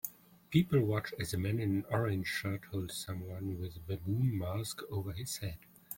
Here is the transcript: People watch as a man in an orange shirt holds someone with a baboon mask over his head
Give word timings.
People 0.49 0.83
watch 0.83 1.13
as 1.19 1.31
a 1.31 1.37
man 1.37 1.59
in 1.59 1.69
an 1.75 1.85
orange 1.91 2.25
shirt 2.25 2.65
holds 2.71 2.95
someone 2.95 3.59
with 3.59 3.75
a 3.75 3.79
baboon 3.81 4.35
mask 4.35 4.81
over 4.89 5.11
his 5.13 5.37
head 5.37 5.59